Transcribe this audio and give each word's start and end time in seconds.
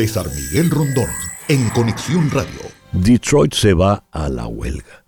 César 0.00 0.30
Miguel 0.34 0.70
Rondón, 0.70 1.10
en 1.48 1.68
Conexión 1.74 2.30
Radio. 2.30 2.60
Detroit 2.92 3.52
se 3.52 3.74
va 3.74 4.02
a 4.10 4.30
la 4.30 4.46
huelga. 4.46 5.04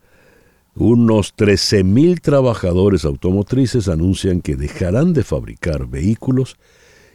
Unos 0.75 1.34
13.000 1.34 2.21
trabajadores 2.21 3.07
automotrices 3.07 3.89
anuncian 3.89 4.42
que 4.42 4.55
dejarán 4.55 5.15
de 5.15 5.25
fabricar 5.25 5.86
vehículos 5.86 6.58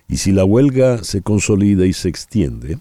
y 0.08 0.18
si 0.18 0.32
la 0.32 0.44
huelga 0.44 1.04
se 1.04 1.21
consolida 1.21 1.86
y 1.86 1.94
se 1.94 2.10
extiende, 2.10 2.79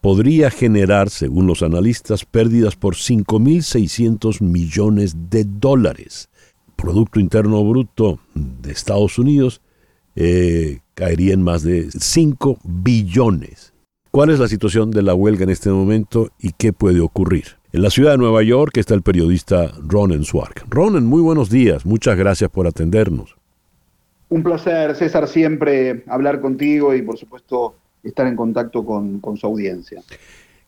podría 0.00 0.52
generar, 0.52 1.10
según 1.10 1.48
los 1.48 1.64
analistas, 1.64 2.24
pérdidas 2.24 2.76
por 2.76 2.94
5.600 2.94 4.40
millones 4.40 5.16
de 5.30 5.46
dólares. 5.46 6.28
Producto 6.76 7.18
Interno 7.18 7.64
Bruto 7.64 8.20
de 8.36 8.70
Estados 8.70 9.18
Unidos 9.18 9.62
eh, 10.14 10.78
caería 10.94 11.34
en 11.34 11.42
más 11.42 11.64
de 11.64 11.90
5 11.90 12.60
billones. 12.62 13.72
¿Cuál 14.10 14.30
es 14.30 14.38
la 14.38 14.48
situación 14.48 14.90
de 14.90 15.02
la 15.02 15.14
huelga 15.14 15.44
en 15.44 15.50
este 15.50 15.68
momento 15.68 16.30
y 16.38 16.52
qué 16.52 16.72
puede 16.72 17.00
ocurrir? 17.00 17.44
En 17.74 17.82
la 17.82 17.90
ciudad 17.90 18.12
de 18.12 18.18
Nueva 18.18 18.42
York 18.42 18.78
está 18.78 18.94
el 18.94 19.02
periodista 19.02 19.70
Ronen 19.86 20.24
Swark. 20.24 20.64
Ronen, 20.70 21.04
muy 21.04 21.20
buenos 21.20 21.50
días. 21.50 21.84
Muchas 21.84 22.16
gracias 22.16 22.50
por 22.50 22.66
atendernos. 22.66 23.36
Un 24.30 24.42
placer, 24.42 24.96
César, 24.96 25.28
siempre 25.28 26.04
hablar 26.06 26.40
contigo 26.40 26.94
y, 26.94 27.02
por 27.02 27.18
supuesto, 27.18 27.74
estar 28.02 28.26
en 28.26 28.34
contacto 28.34 28.82
con, 28.82 29.20
con 29.20 29.36
su 29.36 29.46
audiencia. 29.46 30.02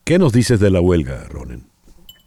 ¿Qué 0.04 0.18
nos 0.18 0.34
dices 0.34 0.60
de 0.60 0.70
la 0.70 0.82
huelga, 0.82 1.24
Ronen? 1.30 1.64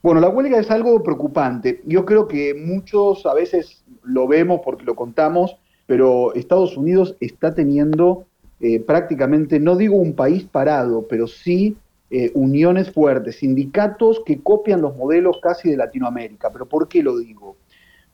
Bueno, 0.02 0.20
la 0.20 0.30
huelga 0.30 0.60
es 0.60 0.72
algo 0.72 1.04
preocupante. 1.04 1.84
Yo 1.86 2.06
creo 2.06 2.28
que 2.28 2.56
muchos 2.56 3.28
a 3.28 3.36
veces 3.36 3.84
lo 4.04 4.28
vemos 4.28 4.62
porque 4.66 4.84
lo 4.84 4.96
contamos, 4.96 5.58
pero 5.86 6.34
Estados 6.34 6.76
Unidos 6.76 7.16
está 7.20 7.54
teniendo 7.54 8.26
eh, 8.66 8.80
prácticamente, 8.80 9.60
no 9.60 9.76
digo 9.76 9.98
un 9.98 10.14
país 10.14 10.46
parado, 10.46 11.06
pero 11.10 11.28
sí 11.28 11.76
eh, 12.10 12.32
uniones 12.34 12.92
fuertes, 12.92 13.36
sindicatos 13.36 14.22
que 14.26 14.40
copian 14.42 14.82
los 14.82 14.96
modelos 14.96 15.40
casi 15.44 15.70
de 15.70 15.76
Latinoamérica. 15.76 16.50
¿Pero 16.50 16.66
por 16.66 16.88
qué 16.88 17.04
lo 17.04 17.18
digo? 17.18 17.58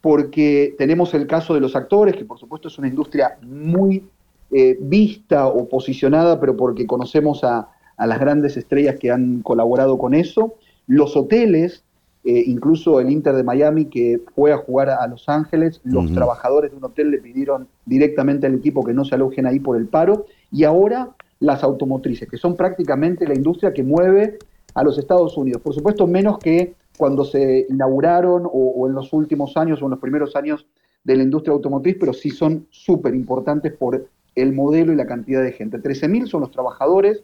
Porque 0.01 0.73
tenemos 0.75 1.13
el 1.13 1.27
caso 1.27 1.53
de 1.53 1.59
los 1.59 1.75
actores, 1.75 2.15
que 2.15 2.25
por 2.25 2.39
supuesto 2.39 2.67
es 2.67 2.79
una 2.79 2.87
industria 2.87 3.37
muy 3.43 4.09
eh, 4.51 4.75
vista 4.81 5.45
o 5.45 5.69
posicionada, 5.69 6.39
pero 6.39 6.57
porque 6.57 6.87
conocemos 6.87 7.43
a, 7.43 7.69
a 7.95 8.07
las 8.07 8.19
grandes 8.19 8.57
estrellas 8.57 8.95
que 8.99 9.11
han 9.11 9.43
colaborado 9.43 9.99
con 9.99 10.15
eso. 10.15 10.55
Los 10.87 11.15
hoteles, 11.15 11.83
eh, 12.31 12.43
incluso 12.45 12.99
el 12.99 13.09
Inter 13.09 13.33
de 13.33 13.43
Miami 13.43 13.85
que 13.85 14.21
fue 14.35 14.53
a 14.53 14.57
jugar 14.57 14.91
a 14.91 15.07
Los 15.07 15.27
Ángeles, 15.27 15.81
los 15.83 16.13
trabajadores 16.13 16.69
de 16.69 16.77
un 16.77 16.83
hotel 16.83 17.09
le 17.09 17.17
pidieron 17.17 17.67
directamente 17.87 18.45
al 18.45 18.53
equipo 18.53 18.83
que 18.83 18.93
no 18.93 19.03
se 19.03 19.15
alojen 19.15 19.47
ahí 19.47 19.59
por 19.59 19.77
el 19.77 19.87
paro, 19.87 20.27
y 20.51 20.63
ahora 20.63 21.09
las 21.39 21.63
automotrices, 21.63 22.29
que 22.29 22.37
son 22.37 22.55
prácticamente 22.55 23.27
la 23.27 23.33
industria 23.33 23.73
que 23.73 23.81
mueve 23.81 24.37
a 24.75 24.83
los 24.83 24.99
Estados 24.99 25.37
Unidos. 25.37 25.63
Por 25.63 25.73
supuesto, 25.73 26.05
menos 26.05 26.37
que 26.37 26.75
cuando 26.99 27.25
se 27.25 27.65
inauguraron 27.67 28.43
o, 28.45 28.87
en 28.87 28.93
los 28.93 29.11
últimos 29.11 29.57
años 29.57 29.81
o 29.81 29.85
en 29.85 29.91
los 29.91 29.99
primeros 29.99 30.35
años 30.35 30.67
de 31.03 31.15
la 31.15 31.23
industria 31.23 31.53
automotriz, 31.53 31.97
pero 31.99 32.13
sí 32.13 32.29
son 32.29 32.67
súper 32.69 33.15
importantes 33.15 33.73
por 33.73 34.07
el 34.35 34.53
modelo 34.53 34.93
y 34.93 34.97
la 34.97 35.07
cantidad 35.07 35.41
de 35.41 35.51
gente. 35.51 35.79
13.000 35.79 36.27
son 36.27 36.41
los 36.41 36.51
trabajadores, 36.51 37.23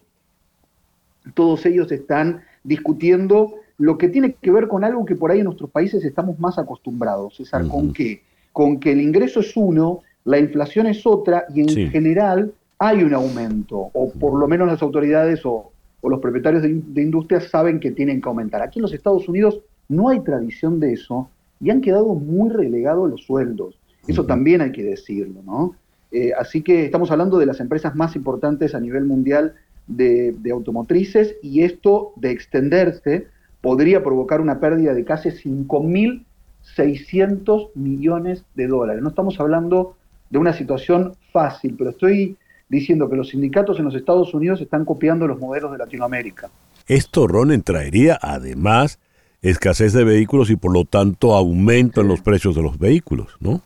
todos 1.35 1.63
ellos 1.67 1.91
están 1.91 2.41
discutiendo 2.63 3.53
lo 3.77 3.97
que 3.97 4.09
tiene 4.09 4.35
que 4.41 4.51
ver 4.51 4.67
con 4.67 4.83
algo 4.83 5.05
que 5.05 5.15
por 5.15 5.31
ahí 5.31 5.39
en 5.39 5.45
nuestros 5.45 5.69
países 5.69 6.03
estamos 6.03 6.39
más 6.39 6.57
acostumbrados, 6.57 7.35
César, 7.35 7.67
¿con 7.67 7.93
qué? 7.93 8.21
Con 8.53 8.79
que 8.79 8.91
el 8.91 9.01
ingreso 9.01 9.41
es 9.41 9.55
uno, 9.57 10.01
la 10.23 10.39
inflación 10.39 10.87
es 10.87 11.05
otra 11.05 11.45
y 11.53 11.61
en 11.61 11.91
general 11.91 12.53
hay 12.79 13.03
un 13.03 13.13
aumento, 13.13 13.89
o 13.93 14.11
por 14.11 14.37
lo 14.39 14.47
menos 14.47 14.67
las 14.67 14.81
autoridades 14.81 15.41
o, 15.45 15.71
los 16.03 16.19
propietarios 16.19 16.61
de, 16.61 16.81
de 16.85 17.01
industrias 17.01 17.45
saben 17.45 17.79
que 17.79 17.89
tienen 17.89 18.21
que 18.21 18.29
aumentar. 18.29 18.61
Aquí 18.61 18.77
en 18.77 18.83
los 18.83 18.93
Estados 18.93 19.27
Unidos 19.27 19.61
no 19.89 20.09
hay 20.09 20.19
tradición 20.19 20.79
de 20.79 20.93
eso 20.93 21.31
y 21.59 21.71
han 21.71 21.81
quedado 21.81 22.13
muy 22.13 22.51
relegados 22.51 23.09
los 23.09 23.23
sueldos. 23.23 23.79
Eso 24.07 24.23
también 24.23 24.61
hay 24.61 24.71
que 24.71 24.83
decirlo, 24.83 25.41
¿no? 25.43 25.75
Eh, 26.11 26.31
así 26.37 26.61
que 26.61 26.85
estamos 26.85 27.09
hablando 27.09 27.39
de 27.39 27.47
las 27.47 27.59
empresas 27.59 27.95
más 27.95 28.15
importantes 28.15 28.75
a 28.75 28.79
nivel 28.79 29.05
mundial 29.05 29.55
de, 29.87 30.35
de 30.37 30.51
automotrices 30.51 31.37
y 31.41 31.63
esto 31.63 32.13
de 32.17 32.29
extenderse 32.29 33.27
podría 33.65 34.01
provocar 34.03 34.39
una 34.41 34.59
pérdida 34.59 34.93
de 34.93 35.03
casi 35.03 35.29
5.600 35.29 37.71
millones 37.73 38.45
de 38.53 38.67
dólares. 38.67 39.01
No 39.01 39.09
estamos 39.09 39.39
hablando 39.39 39.95
de 40.29 40.37
una 40.37 40.53
situación 40.53 41.15
fácil, 41.33 41.73
pero 41.75 41.89
estoy 41.89 42.37
diciendo 42.69 43.09
que 43.09 43.15
los 43.15 43.29
sindicatos 43.29 43.79
en 43.79 43.85
los 43.85 43.95
Estados 43.95 44.35
Unidos 44.35 44.61
están 44.61 44.85
copiando 44.85 45.25
los 45.25 45.39
modelos 45.39 45.71
de 45.71 45.79
Latinoamérica. 45.79 46.51
Esto, 46.85 47.25
Ronen, 47.25 47.63
traería 47.63 48.19
además 48.21 48.99
escasez 49.41 49.93
de 49.93 50.03
vehículos 50.03 50.51
y 50.51 50.57
por 50.57 50.71
lo 50.71 50.85
tanto 50.85 51.33
aumento 51.33 52.01
en 52.01 52.07
los 52.07 52.21
precios 52.21 52.55
de 52.55 52.61
los 52.61 52.77
vehículos, 52.77 53.35
¿no? 53.39 53.63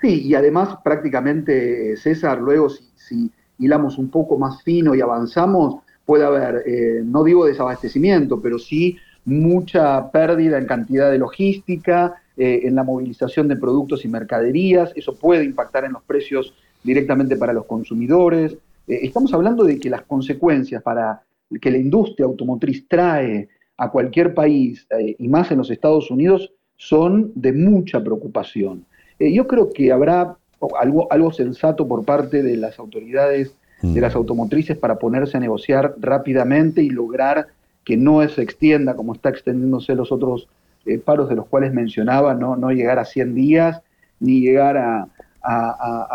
Sí, 0.00 0.22
y 0.22 0.34
además 0.36 0.78
prácticamente, 0.82 1.98
César, 1.98 2.40
luego 2.40 2.70
si, 2.70 3.30
hilamos 3.58 3.98
un 3.98 4.08
poco 4.08 4.38
más 4.38 4.62
fino 4.62 4.94
y 4.94 5.02
avanzamos, 5.02 5.82
puede 6.06 6.24
haber, 6.24 6.62
eh, 6.66 7.02
no 7.04 7.24
digo 7.24 7.44
desabastecimiento, 7.44 8.40
pero 8.40 8.58
sí 8.58 8.96
mucha 9.28 10.10
pérdida 10.10 10.58
en 10.58 10.66
cantidad 10.66 11.10
de 11.10 11.18
logística, 11.18 12.14
eh, 12.36 12.60
en 12.64 12.74
la 12.74 12.82
movilización 12.82 13.46
de 13.46 13.56
productos 13.56 14.04
y 14.04 14.08
mercaderías, 14.08 14.92
eso 14.96 15.14
puede 15.14 15.44
impactar 15.44 15.84
en 15.84 15.92
los 15.92 16.02
precios 16.02 16.54
directamente 16.82 17.36
para 17.36 17.52
los 17.52 17.66
consumidores. 17.66 18.52
Eh, 18.86 19.00
estamos 19.02 19.34
hablando 19.34 19.64
de 19.64 19.78
que 19.78 19.90
las 19.90 20.02
consecuencias 20.02 20.82
para 20.82 21.22
que 21.60 21.70
la 21.70 21.76
industria 21.76 22.26
automotriz 22.26 22.88
trae 22.88 23.48
a 23.76 23.90
cualquier 23.90 24.32
país 24.32 24.86
eh, 24.98 25.14
y 25.18 25.28
más 25.28 25.50
en 25.50 25.58
los 25.58 25.70
Estados 25.70 26.10
Unidos 26.10 26.50
son 26.76 27.30
de 27.34 27.52
mucha 27.52 28.02
preocupación. 28.02 28.84
yo 29.18 29.46
creo 29.46 29.72
que 29.72 29.90
habrá 29.90 30.36
algo, 30.80 31.12
algo 31.12 31.32
sensato 31.32 31.86
por 31.86 32.04
parte 32.04 32.42
de 32.42 32.56
las 32.56 32.78
autoridades 32.78 33.52
de 33.82 34.00
mm. 34.00 34.02
las 34.02 34.14
automotrices 34.14 34.76
para 34.76 34.98
ponerse 34.98 35.36
a 35.36 35.40
negociar 35.40 35.94
rápidamente 35.98 36.82
y 36.82 36.90
lograr 36.90 37.48
que 37.88 37.96
no 37.96 38.28
se 38.28 38.42
extienda 38.42 38.94
como 38.94 39.14
está 39.14 39.30
extendiéndose 39.30 39.94
los 39.94 40.12
otros 40.12 40.46
eh, 40.84 40.98
paros 40.98 41.30
de 41.30 41.36
los 41.36 41.46
cuales 41.46 41.72
mencionaba, 41.72 42.34
no, 42.34 42.54
no 42.54 42.70
llegar 42.70 42.98
a 42.98 43.06
100 43.06 43.34
días 43.34 43.80
ni 44.20 44.42
llegar 44.42 44.76
a, 44.76 45.08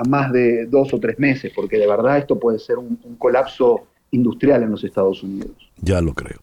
más 0.07 0.31
de 0.31 0.67
dos 0.67 0.93
o 0.93 0.99
tres 0.99 1.17
meses, 1.17 1.51
porque 1.55 1.79
de 1.79 1.87
verdad 1.87 2.19
esto 2.19 2.39
puede 2.39 2.59
ser 2.59 2.77
un, 2.77 2.99
colapso 3.17 3.87
industrial 4.11 4.61
en 4.61 4.69
los 4.69 4.83
Estados 4.83 5.23
Unidos. 5.23 5.55
Ya 5.81 5.99
lo 5.99 6.13
creo. 6.13 6.37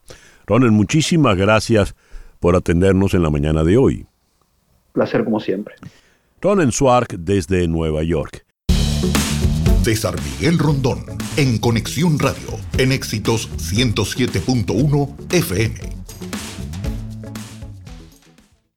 Ronald, 0.47 0.73
muchísimas 0.73 1.37
gracias 1.37 1.95
por 2.41 2.57
atendernos 2.57 3.13
en 3.13 3.23
la 3.23 3.29
mañana 3.29 3.63
de 3.63 3.77
hoy. 3.77 4.05
Placer 4.91 5.23
como 5.23 5.39
siempre. 5.39 5.75
Ronen 6.41 6.73
Swark 6.73 7.15
desde 7.17 7.65
Nueva 7.69 8.03
York. 8.03 8.45
César 9.83 10.15
Miguel 10.21 10.59
Rondón, 10.59 11.03
en 11.37 11.57
Conexión 11.57 12.19
Radio, 12.19 12.59
en 12.77 12.91
Éxitos 12.91 13.49
107.1 13.57 15.15
FM. 15.31 16.00